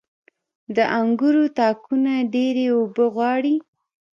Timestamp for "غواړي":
3.15-3.55